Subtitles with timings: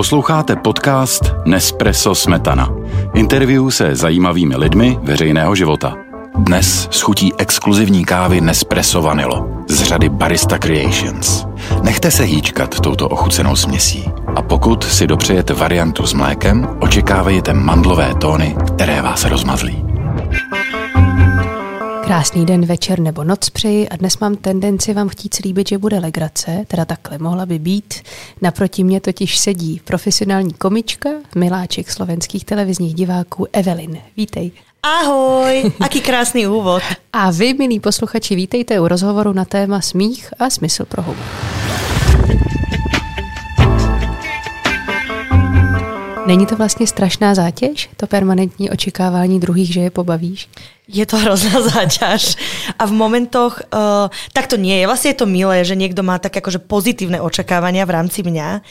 [0.00, 2.68] Posloucháte podcast Nespresso Smetana.
[3.14, 5.96] Interview se zajímavými lidmi veřejného života.
[6.38, 11.46] Dnes schutí exkluzivní kávy Nespresso Vanilo z řady Barista Creations.
[11.82, 14.10] Nechte se hýčkat touto ochucenou směsí.
[14.36, 19.79] A pokud si dopřejete variantu s mlékem, očekávejte mandlové tóny, které vás rozmazlí.
[22.10, 25.98] Krásný den, večer nebo noc přeji a dnes mám tendenci vám chtít slíbit, že bude
[25.98, 27.94] legrace, teda takhle mohla by být.
[28.42, 33.98] Naproti mě totiž sedí profesionální komička, miláček slovenských televizních diváků Evelyn.
[34.16, 34.50] Vítej.
[34.82, 36.82] Ahoj, aký krásný úvod.
[37.12, 41.69] A vy, milí posluchači, vítejte u rozhovoru na téma smích a smysl pro humor.
[46.30, 50.48] Není to vlastně strašná zátěž, to permanentní očekávání druhých, že je pobavíš?
[50.88, 52.36] Je to hrozná záťaž.
[52.78, 54.86] A v momentoch, uh, tak to nie je.
[54.86, 58.62] Vlastne je to milé, že niekto má tak akože pozitívne očakávania v rámci mňa.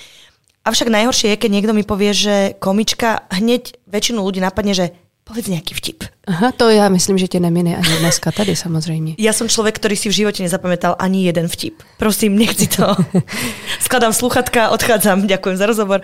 [0.63, 4.95] Avšak najhoršie je, keď niekto mi povie, že komička, hneď väčšinu ľudí napadne, že
[5.29, 6.09] povedz nejaký vtip.
[6.25, 9.15] Aha, to ja myslím, že tě nemine ani dneska tady samozřejmě.
[9.21, 11.85] Ja som človek, ktorý si v živote nezapamätal ani jeden vtip.
[12.01, 12.97] Prosím, nechci to.
[13.85, 16.01] Skladám sluchatka, odchádzam, ďakujem za rozhovor.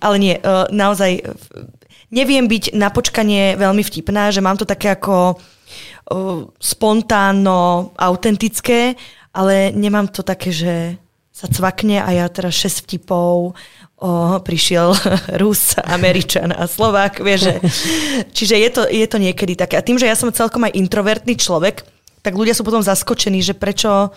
[0.00, 1.26] Ale nie, uh, naozaj
[2.14, 5.36] neviem byť na počkanie veľmi vtipná, že mám to také ako
[6.56, 8.96] spontánno, autentické,
[9.34, 10.96] ale nemám to také, že
[11.38, 14.08] sa cvakne a ja teraz 6 vtipov, o,
[14.42, 14.90] prišiel
[15.40, 17.54] Rus, Američan a Slovák, vieš, že,
[18.36, 19.78] čiže je to, je to niekedy také.
[19.78, 21.86] A tým, že ja som celkom aj introvertný človek,
[22.26, 24.10] tak ľudia sú potom zaskočení, že prečo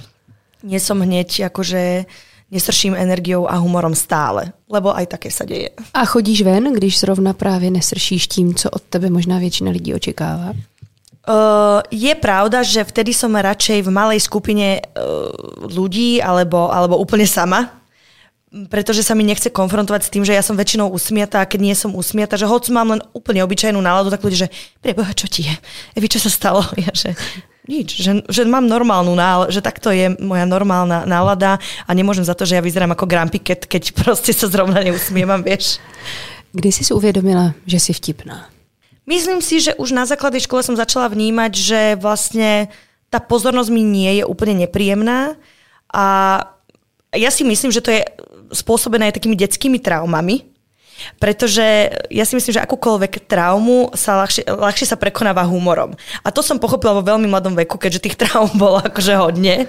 [0.66, 2.10] nie som hneď akože
[2.52, 5.72] nesrším energiou a humorom stále, lebo aj také sa deje.
[5.94, 10.54] A chodíš ven, když zrovna právě nesršíš tím, co od tebe možná většina lidí očekává?
[11.22, 15.30] Uh, je pravda, že vtedy som radšej v malej skupine uh,
[15.70, 17.70] ľudí alebo, alebo úplne sama,
[18.74, 21.76] pretože sa mi nechce konfrontovať s tým, že ja som väčšinou usmiatá a keď nie
[21.78, 25.46] som usmiatá, že hoď mám len úplne obyčajnú náladu, tak ľudia, že preboha, čo ti
[25.46, 25.56] je?
[26.02, 26.66] Evi, čo sa stalo?
[26.82, 27.14] Ja, že
[27.70, 32.34] nič, že, že mám normálnu náladu, že takto je moja normálna nálada a nemôžem za
[32.34, 35.78] to, že ja vyzerám ako grumpy cat, keď proste sa zrovna neusmievam, vieš.
[36.52, 38.50] Kdy si si uvedomila, že si vtipná?
[39.10, 42.70] Myslím si, že už na základnej škole som začala vnímať, že vlastne
[43.10, 45.36] tá pozornosť mi nie je úplne nepríjemná.
[45.90, 46.06] A
[47.12, 48.06] ja si myslím, že to je
[48.54, 50.51] spôsobené aj takými detskými traumami,
[51.20, 55.94] pretože ja si myslím, že akúkoľvek traumu sa ľahšie, ľahšie sa prekonáva humorom.
[56.26, 59.66] A to som pochopila vo veľmi mladom veku, keďže tých traum bolo akože hodne.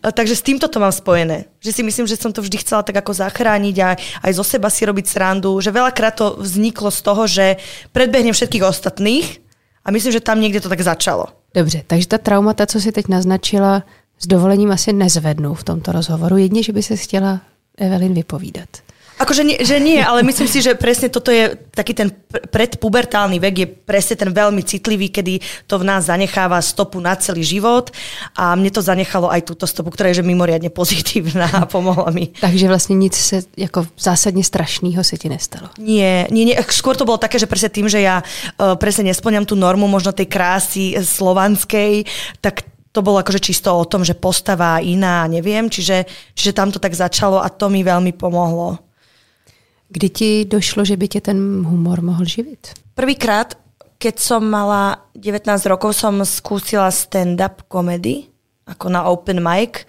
[0.00, 1.50] Takže s týmto to mám spojené.
[1.60, 3.88] Že si myslím, že som to vždy chcela tak ako zachrániť a
[4.26, 5.58] aj zo seba si robiť srandu.
[5.60, 7.46] Že veľakrát to vzniklo z toho, že
[7.92, 9.26] predbehnem všetkých ostatných
[9.84, 11.26] a myslím, že tam niekde to tak začalo.
[11.54, 13.82] Dobře, takže ta traumata, co si teď naznačila,
[14.20, 16.36] s dovolením asi nezvednu v tomto rozhovoru.
[16.36, 17.40] Jedně, že by se chtěla
[17.78, 18.68] Evelyn vypovídat.
[19.20, 23.54] Akože nie, že nie, ale myslím si, že presne toto je taký ten predpubertálny vek,
[23.60, 27.92] je presne ten veľmi citlivý, kedy to v nás zanecháva stopu na celý život
[28.32, 32.32] a mne to zanechalo aj túto stopu, ktorá je že mimoriadne pozitívna a pomohla mi.
[32.32, 35.68] Takže vlastne nic se jako zásadne strašného se ti nestalo?
[35.76, 39.44] Nie, nie, nie, skôr to bolo také, že presne tým, že ja uh, presne nesplňam
[39.44, 42.08] tú normu možno tej krásy slovanskej,
[42.40, 46.82] tak to bolo akože čisto o tom, že postava iná, neviem, čiže, čiže tam to
[46.82, 48.89] tak začalo a to mi veľmi pomohlo.
[49.90, 52.74] Kdy ti došlo, že by tě ten humor mohl živit?
[52.94, 53.54] Prvýkrát,
[53.98, 58.30] keď som mala 19 rokov, som skúsila stand-up komedy,
[58.70, 59.84] ako na open mic.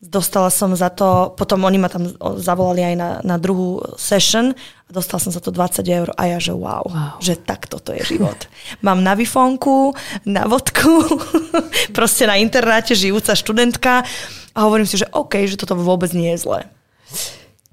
[0.00, 2.08] Dostala som za to, potom oni ma tam
[2.40, 4.56] zavolali aj na, na druhú session
[4.88, 7.20] a dostala som za to 20 eur a ja, že wow, wow.
[7.20, 8.48] že tak toto je život.
[8.86, 9.92] Mám na vifonku,
[10.24, 11.04] na vodku,
[11.96, 14.08] proste na internáte žijúca študentka
[14.56, 16.60] a hovorím si, že OK, že toto vôbec nie je zlé.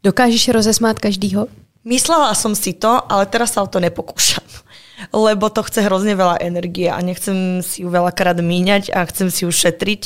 [0.03, 1.47] Dokážeš rozesmát každýho?
[1.87, 4.43] Myslela som si to, ale teraz sa o to nepokúšam.
[5.15, 9.47] Lebo to chce hrozne veľa energie a nechcem si ju veľakrát míňať a chcem si
[9.47, 10.01] ju šetriť.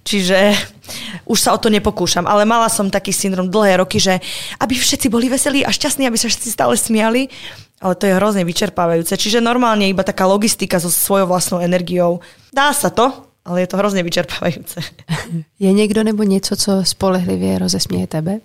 [0.00, 0.38] Čiže
[1.32, 2.24] už sa o to nepokúšam.
[2.24, 4.16] Ale mala som taký syndrom dlhé roky, že
[4.56, 7.28] aby všetci boli veselí a šťastní, aby sa všetci stále smiali.
[7.84, 9.20] Ale to je hrozne vyčerpávajúce.
[9.20, 12.24] Čiže normálne iba taká logistika so svojou vlastnou energiou.
[12.48, 13.12] Dá sa to,
[13.44, 14.80] ale je to hrozne vyčerpávajúce.
[15.62, 18.40] Je niekto nebo niečo, co spolehlivie rozesmieje tebe?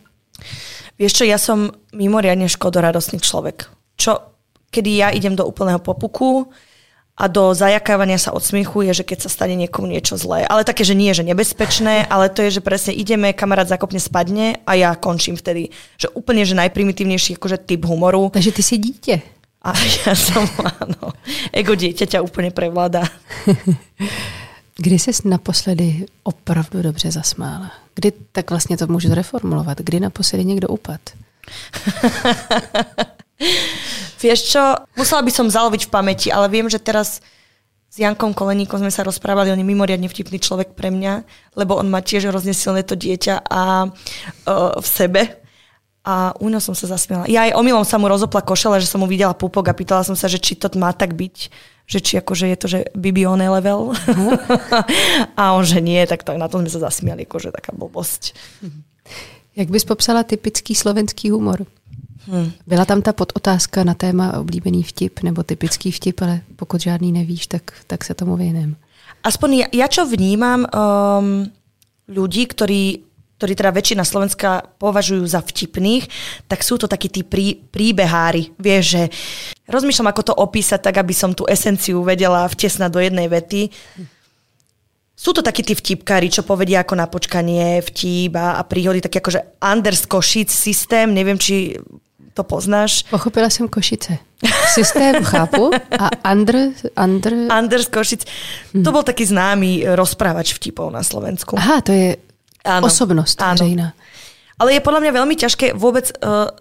[1.02, 3.66] Vieš čo, ja som mimoriadne škodoradostný človek.
[3.98, 4.22] Čo,
[4.70, 6.54] kedy ja idem do úplného popuku
[7.18, 10.46] a do zajakávania sa od smiechu je, že keď sa stane niekomu niečo zlé.
[10.46, 14.62] Ale také, že nie, že nebezpečné, ale to je, že presne ideme, kamarát zakopne, spadne
[14.62, 15.74] a ja končím vtedy.
[15.98, 18.30] Že úplne, že najprimitívnejší akože typ humoru.
[18.30, 19.22] Takže ty si dítě.
[19.62, 19.74] A
[20.06, 20.46] ja som,
[20.82, 21.14] áno,
[21.54, 23.06] ego dieťaťa úplne prevláda.
[24.82, 27.72] Kdy jsi naposledy opravdu dobře zasmála?
[27.96, 31.02] Kdy, tak vlastně to můžu zreformulovat, kdy naposledy někdo upad?
[34.22, 37.26] Vieš čo, musela by som zaloviť v pamäti, ale viem, že teraz
[37.90, 41.26] s Jankom Koleníkom sme sa rozprávali, on je mimoriadne vtipný človek pre mňa,
[41.58, 45.42] lebo on má tiež hrozne silné to dieťa a uh, v sebe.
[46.02, 47.30] A u som sa zasmiala.
[47.30, 50.18] Ja aj omylom sa mu rozopla košela, že som mu videla pupok a pýtala som
[50.18, 51.38] sa, že či to má tak byť,
[51.92, 53.92] že či akože je to, že Bibi on level.
[53.92, 54.32] Uh-huh.
[55.40, 58.32] a on, že nie, tak to, na to sme sa zasmiali, akože taká blbosť.
[59.60, 61.68] Jak bys popsala typický slovenský humor?
[62.32, 62.52] Hmm.
[62.68, 67.48] Byla tam ta podotázka na téma oblíbený vtip nebo typický vtip, ale pokud žádný nevíš,
[67.48, 68.76] tak, tak se tomu věnem.
[69.22, 71.46] Aspoň ja, ja čo vnímam um,
[72.10, 73.11] ľudí, ktorí,
[73.42, 76.06] ktorí teda väčšina Slovenska považujú za vtipných,
[76.46, 78.54] tak sú to takí tí prí, príbehári.
[78.62, 79.04] Vieš, že
[79.66, 83.74] rozmýšľam, ako to opísať tak, aby som tú esenciu vedela vtesnať do jednej vety.
[85.18, 89.18] Sú to takí tí vtipkári, čo povedia ako na počkanie, vtip a, a príhody, taký
[89.18, 91.82] akože Anders Košic systém, neviem, či
[92.38, 93.10] to poznáš.
[93.10, 94.22] Pochopila jsem Košice.
[94.74, 97.34] Systém chápu a Andr, Andr...
[97.50, 98.22] Anders Košic.
[98.74, 98.86] Hmm.
[98.86, 101.58] To bol taký známy rozprávač vtipov na Slovensku.
[101.58, 102.22] Aha, to je
[102.66, 103.50] áno, osobnosť áno.
[103.58, 103.88] veřejná.
[104.62, 106.54] Ale je podľa mňa veľmi ťažké vôbec, uh,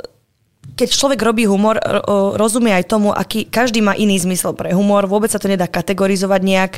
[0.77, 5.05] keď človek robí humor, uh, rozumie aj tomu, aký každý má iný zmysel pre humor,
[5.05, 6.73] vôbec sa to nedá kategorizovať nejak.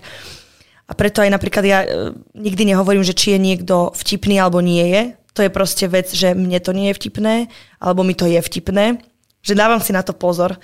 [0.90, 4.82] A preto aj napríklad ja uh, nikdy nehovorím, že či je niekto vtipný alebo nie
[4.88, 5.02] je
[5.32, 7.34] to je proste vec, že mne to nie je vtipné,
[7.80, 9.00] alebo mi to je vtipné,
[9.40, 10.60] že dávam si na to pozor.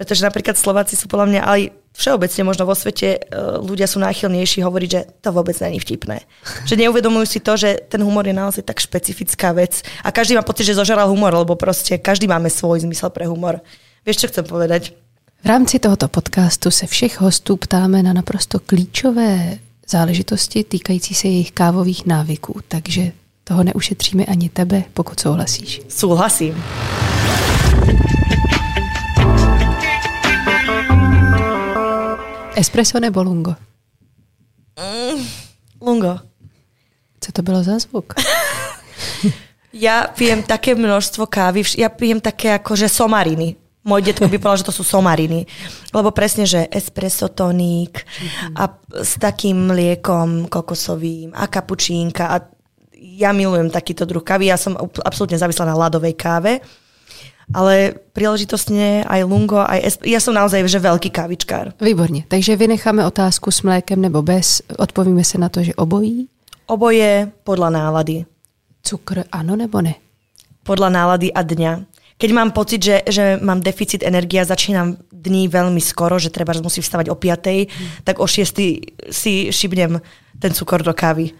[0.00, 1.60] Pretože napríklad Slováci sú podľa mňa aj
[1.92, 6.24] všeobecne možno vo svete e, ľudia sú náchylnejší hovoriť, že to vôbec není vtipné.
[6.68, 10.42] Že neuvedomujú si to, že ten humor je naozaj tak špecifická vec a každý má
[10.46, 13.60] pocit, že zožeral humor, lebo proste každý máme svoj zmysel pre humor.
[14.08, 14.96] Vieš, čo chcem povedať?
[15.44, 21.52] V rámci tohoto podcastu se všech hostů ptáme na naprosto klíčové záležitosti týkající se jejich
[21.52, 22.60] kávových návyků.
[22.68, 23.12] Takže
[23.44, 25.82] toho neušetříme ani tebe, pokud souhlasíš.
[25.88, 26.56] Souhlasím.
[32.56, 33.54] Espresso nebo lungo?
[34.78, 35.24] Mm,
[35.80, 36.18] lungo.
[37.20, 38.14] Co to bylo za zvuk?
[39.72, 43.56] ja pijem také množstvo kávy, ja pijem také ako, že somariny.
[43.80, 45.46] Môj detko by povedal, že to sú somariny.
[45.94, 48.04] Lebo presne, že espresso toník
[48.58, 52.36] a s takým mliekom kokosovým a kapučínka a
[53.00, 56.60] ja milujem takýto druh kávy, ja som absolútne závislá na ľadovej káve,
[57.50, 61.72] ale príležitostne aj lungo, aj esp- ja som naozaj že veľký kávičkár.
[61.80, 66.28] Výborně, takže vynecháme otázku s mlékem nebo bez, odpovíme se na to, že obojí?
[66.66, 68.24] Oboje podľa nálady.
[68.82, 69.94] Cukr ano nebo ne?
[70.62, 71.72] Podľa nálady a dňa.
[72.20, 76.52] Keď mám pocit, že, že mám deficit energie a začínam dní veľmi skoro, že treba,
[76.62, 77.88] musím vstávať o 5, hmm.
[78.04, 80.00] tak o 6 si šibnem
[80.38, 81.32] ten cukor do kávy.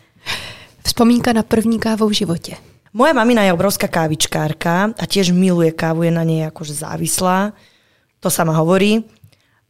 [0.82, 2.69] Vzpomínka na první kávu v živote.
[2.90, 7.54] Moja mamina je obrovská kávičkárka a tiež miluje kávu, je na nej akože závislá.
[8.18, 9.06] To sa ma hovorí.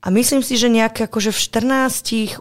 [0.01, 1.41] A myslím si, že nejak akože v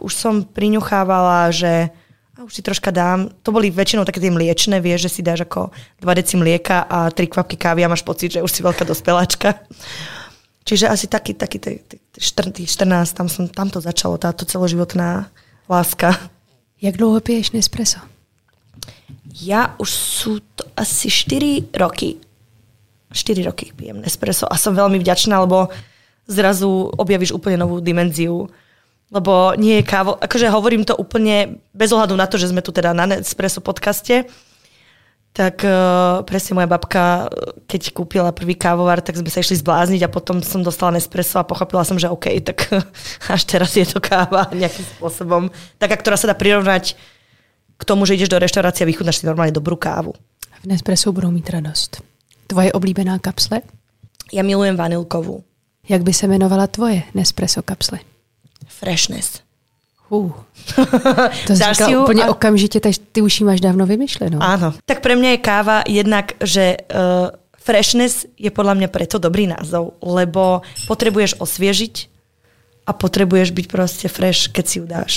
[0.00, 1.92] už som priňuchávala, že
[2.40, 3.28] a už si troška dám.
[3.44, 5.68] To boli väčšinou také tie mliečne, vieš, že si dáš ako
[6.00, 9.60] 2 deci mlieka a 3 kvapky kávy a máš pocit, že už si veľká dospeláčka.
[10.64, 11.60] Čiže asi taký, taký
[12.16, 12.80] 14,
[13.12, 15.28] tam, som, tam to začalo, táto celoživotná
[15.68, 16.16] láska.
[16.80, 18.00] Jak dlouho piješ Nespresso?
[19.30, 22.18] Ja už sú to asi 4 roky.
[23.10, 25.70] 4 roky pijem Nespresso a som veľmi vďačná, lebo
[26.30, 28.50] zrazu objavíš úplne novú dimenziu.
[29.10, 32.70] Lebo nie je kávo, akože hovorím to úplne bez ohľadu na to, že sme tu
[32.70, 34.30] teda na Nespresso podcaste,
[35.30, 37.30] tak uh, presne moja babka,
[37.70, 41.46] keď kúpila prvý kávovar, tak sme sa išli zblázniť a potom som dostala Nespresso a
[41.46, 42.70] pochopila som, že OK, tak
[43.34, 46.94] až teraz je to káva nejakým spôsobom, taká, ktorá sa dá prirovnať
[47.80, 50.12] k tomu, že ideš do reštaurácie a vychutnáš si normálne dobrú kávu.
[50.60, 52.04] V Nespresso budou mít radost.
[52.46, 53.64] Tvoje oblíbená kapsle?
[54.28, 55.40] Ja milujem vanilkovú.
[55.88, 57.98] Jak by se jmenovala tvoje Nespresso kapsle?
[58.68, 59.40] Freshness.
[60.10, 60.32] Uh.
[61.46, 62.30] To si úplně a...
[62.30, 64.42] okamžitě, takže ty už ji máš dávno vymyšlenou.
[64.42, 64.74] Áno.
[64.84, 69.94] Tak pre mňa je káva jednak, že uh, freshness je podľa mňa preto dobrý názov,
[70.02, 71.94] lebo potrebuješ osviežiť
[72.86, 75.12] a potrebuješ byť proste fresh, keď si ju dáš.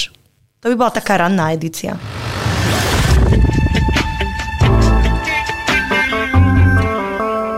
[0.62, 1.98] To by bola taká ranná edícia.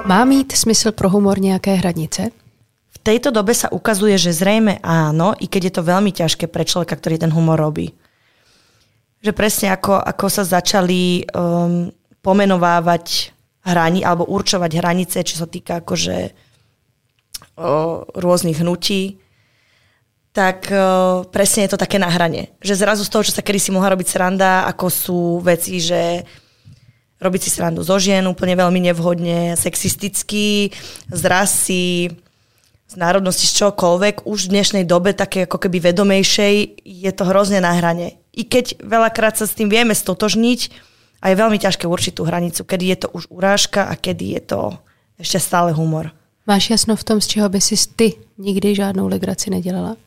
[0.05, 2.29] Má mít smysl pro humor nejaké hranice?
[2.93, 6.61] V tejto dobe sa ukazuje, že zrejme áno, i keď je to veľmi ťažké pre
[6.61, 7.89] človeka, ktorý ten humor robí.
[9.25, 11.89] Že presne ako, ako sa začali um,
[12.21, 13.33] pomenovávať
[13.65, 16.17] hrani, alebo určovať hranice, čo sa týka akože
[17.57, 19.17] o, rôznych hnutí,
[20.35, 22.51] tak o, presne je to také na hrane.
[22.59, 26.27] Že zrazu z toho, čo sa kedy si mohla robiť sranda, ako sú veci, že
[27.15, 30.75] robiť si srandu zo žien úplne veľmi nevhodne, sexistický,
[31.07, 32.11] z rasy,
[32.85, 37.63] z národnosti, z čokoľvek, už v dnešnej dobe také ako keby vedomejšej je to hrozne
[37.63, 38.19] na hrane.
[38.35, 40.91] I keď veľakrát sa s tým vieme stotožniť,
[41.25, 44.41] a je veľmi ťažké určiť tú hranicu, kedy je to už urážka a kedy je
[44.45, 44.59] to
[45.17, 46.13] ešte stále humor.
[46.45, 49.97] Máš jasno v tom, z čeho by si ty nikdy žádnou legraci nedělala?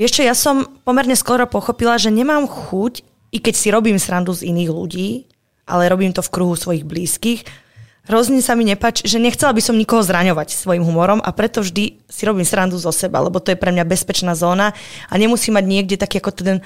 [0.00, 3.04] Vieš čo, ja som pomerne skoro pochopila, že nemám chuť,
[3.36, 5.28] i keď si robím srandu z iných ľudí,
[5.68, 7.44] ale robím to v kruhu svojich blízkych,
[8.08, 12.00] hrozne sa mi nepáči, že nechcela by som nikoho zraňovať svojim humorom a preto vždy
[12.08, 14.72] si robím srandu zo seba, lebo to je pre mňa bezpečná zóna
[15.04, 16.58] a nemusí mať niekde taký ako ten,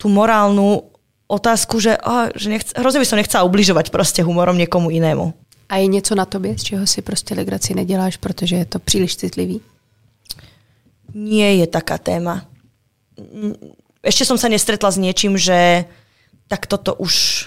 [0.00, 0.88] tú morálnu
[1.28, 5.36] otázku, že, oh, že nechce, hrozne by som nechcela ubližovať proste humorom niekomu inému.
[5.68, 9.16] A je něco na tobě, z čeho si prostě legraci neděláš, protože je to příliš
[9.16, 9.60] citlivý?
[11.14, 12.50] Nie je taká téma.
[14.00, 15.84] Ešte som sa nestretla s niečím, že
[16.48, 17.46] tak toto už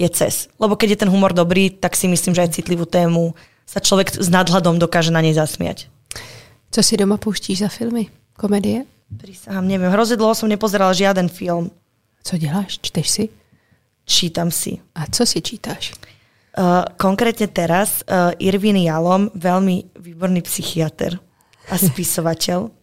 [0.00, 0.48] je cez.
[0.56, 3.36] Lebo keď je ten humor dobrý, tak si myslím, že aj citlivú tému
[3.68, 5.86] sa človek s nadhľadom dokáže na nej zasmiať.
[6.70, 8.08] Co si doma pouštíš za filmy?
[8.34, 8.88] Komedie?
[9.10, 9.90] Prísahám, neviem.
[9.90, 11.70] Hrozne dlho som nepozerala žiaden film.
[12.22, 12.78] Co děláš?
[12.82, 13.24] Čteš si?
[14.06, 14.78] Čítam si.
[14.94, 15.92] A co si čítáš?
[16.58, 21.22] Uh, konkrétne teraz uh, Irvin Jalom, veľmi výborný psychiatr
[21.70, 22.74] a spisovateľ.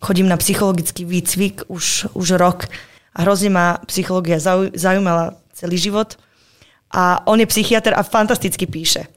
[0.00, 2.68] Chodím na psychologický výcvik už, už rok
[3.16, 6.20] a hrozne ma psychológia zau, zaujímala celý život.
[6.92, 9.08] A on je psychiatr a fantasticky píše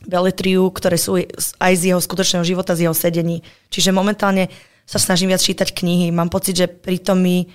[0.00, 1.20] beletriu, ktoré sú
[1.60, 3.44] aj z jeho skutočného života, z jeho sedení.
[3.68, 4.48] Čiže momentálne
[4.88, 6.08] sa snažím viac čítať knihy.
[6.08, 7.52] Mám pocit, že pritom mi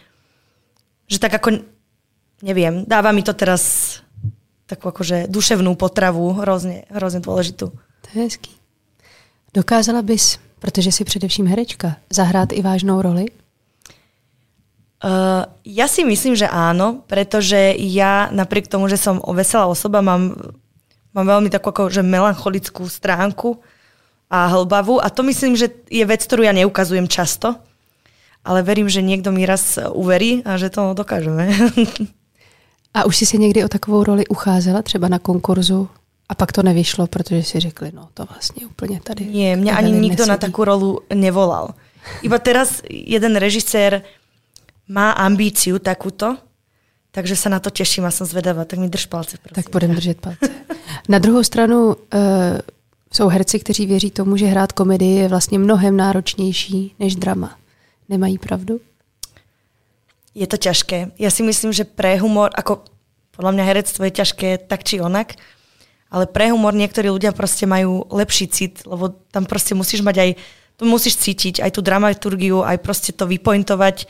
[1.05, 1.61] že tak ako,
[2.41, 3.97] neviem, dáva mi to teraz
[4.65, 7.69] takú akože duševnú potravu, hrozně, hrozně dôležitú.
[8.01, 8.51] To je hezký.
[9.53, 13.25] Dokázala bys, protože si především herečka, zahrát i vážnou roli?
[15.05, 20.33] Uh, ja si myslím, že áno, pretože ja napriek tomu, že som veselá osoba, mám,
[21.13, 23.61] mám veľmi takú akože melancholickú stránku
[24.31, 27.59] a hlbavú a to myslím, že je vec, ktorú ja neukazujem často
[28.45, 31.49] ale verím, že někdo mi raz uverí a že to dokážeme.
[32.93, 35.89] A už jsi se někdy o takovou roli ucházela, třeba na konkurzu?
[36.29, 39.25] A pak to nevyšlo, protože si řekli, no to vlastně úplně tady...
[39.25, 40.29] Nie, mňa ani nikto nesedí.
[40.29, 41.77] na takú rolu nevolal.
[42.21, 44.01] Iba teraz jeden režisér
[44.89, 46.37] má ambíciu takúto,
[47.11, 48.65] takže sa na to teším a som zvedavá.
[48.65, 49.55] Tak mi drž palce, prosím.
[49.63, 50.49] Tak budem držet palce.
[51.09, 51.95] Na druhou stranu uh,
[53.13, 57.57] jsou herci, kteří věří tomu, že hrát komedii je vlastně mnohem náročnější než drama.
[58.09, 58.81] Nemají pravdu?
[60.35, 61.15] Je to ťažké.
[61.15, 62.83] Ja si myslím, že pre humor, ako
[63.31, 65.39] podľa mňa herectvo je ťažké tak či onak,
[66.15, 70.29] ale pre humor niektorí ľudia proste majú lepší cit, lebo tam proste musíš mať aj,
[70.79, 74.07] to musíš cítiť, aj tú dramaturgiu, aj proste to vypointovať,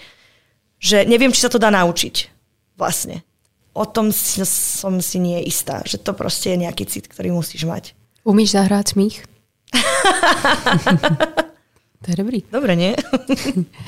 [0.78, 2.30] že neviem, či sa to dá naučiť
[2.78, 3.26] vlastne.
[3.74, 7.66] O tom si, som si nie istá, že to proste je nejaký cit, ktorý musíš
[7.66, 7.98] mať.
[8.22, 9.26] Umíš zahrát smích?
[12.06, 12.44] To je dobrý.
[12.52, 12.96] Dobre, nie?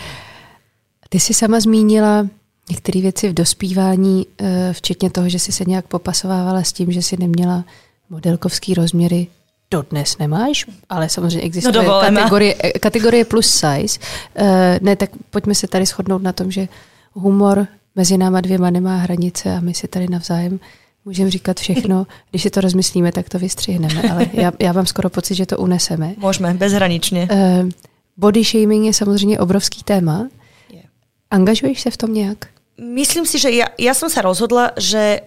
[1.10, 2.28] Ty jsi sama zmínila
[2.70, 7.02] některé věci v dospívání, eh, včetně toho, že jsi se nějak popasovávala s tím, že
[7.02, 7.66] jsi neměla
[8.10, 9.28] modelkovský rozměry.
[9.72, 14.00] Dodnes nemáš, ale samozřejmě existuje no kategorie, eh, kategorie plus size.
[14.36, 16.68] Eh, ne, tak pojďme se tady shodnout na tom, že
[17.14, 20.60] humor mezi náma dvěma nemá hranice a my si tady navzájem
[21.08, 25.10] Můžeme říkat všechno, když si to rozmyslíme, tak to vystřihneme, ale já, já mám skoro
[25.10, 26.14] pocit, že to uneseme.
[26.18, 27.28] Můžeme, bezhraničně.
[27.32, 27.70] Uh,
[28.18, 30.28] Body shaming je samozřejmě obrovský téma.
[31.32, 32.38] Angažuješ se v tom nějak?
[32.78, 35.26] Myslím si, že ja, ja som sa rozhodla, že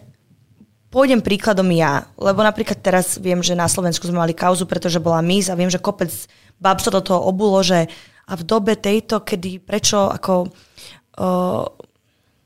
[0.91, 5.23] pôjdem príkladom ja, lebo napríklad teraz viem, že na Slovensku sme mali kauzu, pretože bola
[5.23, 6.11] mis a viem, že kopec
[6.59, 7.87] bab sa do toho obulo, že
[8.31, 11.67] a v dobe tejto, kedy prečo ako uh,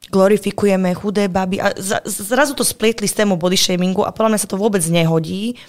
[0.09, 4.49] glorifikujeme chudé baby a zrazu to splietli s tému body shamingu a podľa mňa sa
[4.49, 5.61] to vôbec nehodí.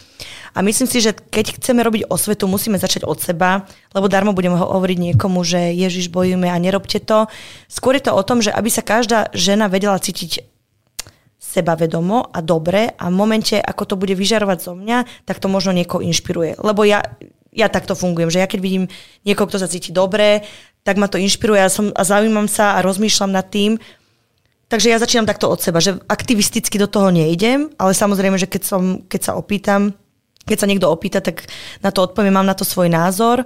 [0.55, 4.55] A myslím si, že keď chceme robiť osvetu, musíme začať od seba, lebo darmo budeme
[4.55, 7.27] hovoriť niekomu, že Ježiš bojujeme a nerobte to.
[7.67, 10.54] Skôr je to o tom, že aby sa každá žena vedela cítiť
[11.55, 15.71] sebavedomo a dobre a v momente, ako to bude vyžarovať zo mňa, tak to možno
[15.71, 16.59] niekoho inšpiruje.
[16.59, 16.99] Lebo ja,
[17.55, 18.83] ja takto fungujem, že ja keď vidím
[19.23, 20.43] niekoho, kto sa cíti dobre,
[20.83, 23.79] tak ma to inšpiruje a, som, a zaujímam sa a rozmýšľam nad tým,
[24.65, 28.61] Takže ja začínam takto od seba, že aktivisticky do toho nejdem, ale samozrejme, že keď,
[28.65, 29.93] som, keď sa opýtam,
[30.41, 31.45] keď sa niekto opýta, tak
[31.85, 33.45] na to odpoviem, mám na to svoj názor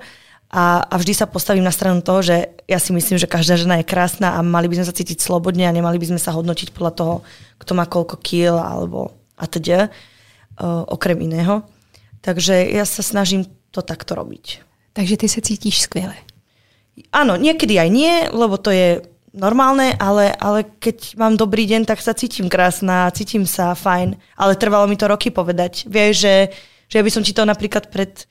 [0.49, 3.77] a, a vždy sa postavím na stranu toho, že ja si myslím, že každá žena
[3.77, 6.73] je krásna a mali by sme sa cítiť slobodne a nemali by sme sa hodnotiť
[6.73, 7.13] podľa toho,
[7.61, 11.61] kto má koľko kil alebo a teda, uh, okrem iného.
[12.25, 14.65] Takže ja sa snažím to takto robiť.
[14.97, 16.17] Takže ty sa cítiš skvěle.
[17.13, 18.99] Áno, niekedy aj nie, lebo to je
[19.31, 24.17] normálne, ale, ale keď mám dobrý deň, tak sa cítim krásna, cítim sa fajn.
[24.35, 25.87] Ale trvalo mi to roky povedať.
[25.87, 26.35] Vieš, že,
[26.89, 28.27] že ja by som ti to napríklad pred,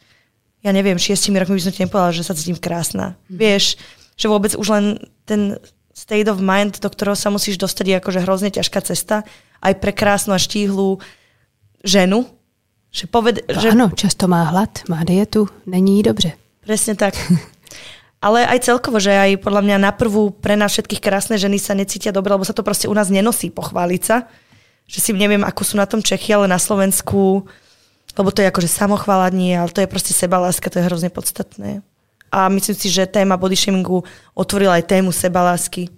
[0.63, 3.15] ja neviem, šiestimi rokmi by som ti nepovedala, že sa cítim krásna.
[3.31, 3.37] Mm.
[3.39, 3.65] Vieš,
[4.19, 4.85] že vôbec už len
[5.23, 5.57] ten
[5.95, 9.27] state of mind, do ktorého sa musíš dostať, je akože hrozne ťažká cesta.
[9.59, 11.03] Aj pre krásnu a štíhlu
[11.83, 12.27] ženu.
[12.91, 13.69] Že poved, no že...
[13.75, 16.35] Áno, často má hlad, má dietu, není dobře.
[16.63, 17.15] Presne tak.
[18.25, 21.79] Ale aj celkovo, že aj podľa mňa na prvú pre nás všetkých krásne ženy sa
[21.79, 24.27] necítia dobre, lebo sa to proste u nás nenosí pochváliť sa.
[24.91, 27.47] Že si neviem, ako sú na tom Čechy, ale na Slovensku,
[28.17, 31.83] lebo to je akože samochvála nie, ale to je proste sebaláska, to je hrozne podstatné.
[32.33, 34.05] A myslím si, že téma body shamingu
[34.37, 35.89] otvorila aj tému sebalásky,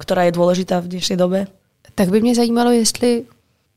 [0.00, 1.46] ktorá je dôležitá v dnešnej dobe.
[1.94, 3.24] Tak by mě zajímalo, jestli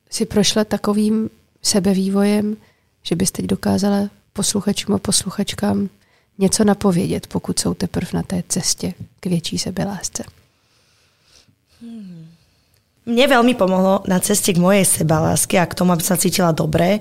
[0.10, 1.30] si prošla takovým
[1.62, 2.58] sebevývojem,
[3.04, 5.90] že bys teď dokázala posluchačům a posluchačkám
[6.38, 10.24] něco napovědět, pokud jsou teprve na té cestě k větší sebelásce?
[11.82, 12.18] Hmm.
[13.08, 17.00] Mne veľmi pomohlo na ceste k mojej sebaláske a k tomu, aby sa cítila dobre,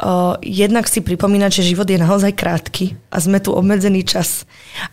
[0.00, 4.44] uh, jednak si pripomínať, že život je naozaj krátky a sme tu obmedzený čas.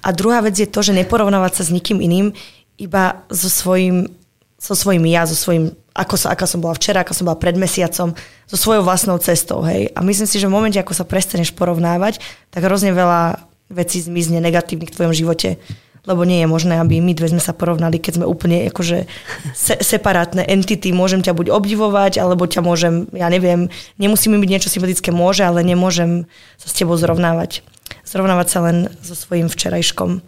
[0.04, 2.36] A druhá vec je to, že neporovnávať sa s nikým iným,
[2.80, 4.10] iba so svojím,
[4.58, 7.54] so svojím ja, so svojím ako sa, aká som bola včera, ako som bola pred
[7.54, 8.18] mesiacom,
[8.50, 9.62] so svojou vlastnou cestou.
[9.62, 9.94] Hej.
[9.94, 12.18] A myslím si, že v momente, ako sa prestaneš porovnávať,
[12.50, 15.62] tak hrozne veľa vecí zmizne negatívnych v tvojom živote.
[16.04, 19.08] Lebo nie je možné, aby my dve sme sa porovnali, keď sme úplne akože
[19.56, 20.92] se- separátne entity.
[20.92, 25.64] Môžem ťa buď obdivovať, alebo ťa môžem, ja neviem, nemusíme byť niečo sympatické, môže, ale
[25.64, 26.28] nemôžem
[26.60, 27.64] sa s tebou zrovnávať.
[28.04, 30.20] Zrovnávať sa len so svojím včerajškom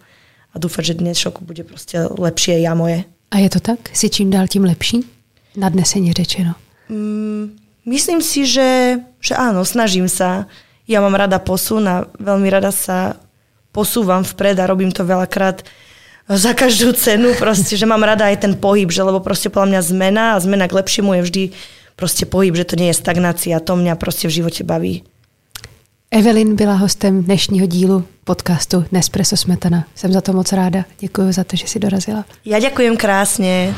[0.52, 3.04] a dúfať, že dnes šoku bude proste lepšie ja moje.
[3.28, 3.92] A je to tak?
[3.92, 5.04] Si čím dál tím lepší?
[5.56, 6.54] nadnesenie řečeno?
[6.88, 10.46] Mm, myslím si, že, že áno, snažím sa.
[10.86, 13.18] Ja mám rada posun a veľmi rada sa
[13.76, 15.60] posúvam vpred a robím to veľakrát
[16.26, 19.80] za každú cenu, proste, že mám rada aj ten pohyb, že lebo proste podľa mňa
[19.92, 21.44] zmena a zmena k lepšiemu je vždy
[21.94, 25.04] proste pohyb, že to nie je stagnácia, to mňa proste v živote baví.
[26.10, 29.84] Evelyn byla hostem dnešního dílu podcastu Nespresso Smetana.
[29.94, 30.84] Jsem za to moc ráda.
[31.00, 32.24] Děkuji za to, že si dorazila.
[32.46, 33.74] Ja ďakujem krásne.